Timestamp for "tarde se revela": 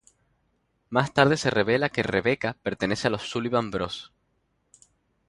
1.13-1.89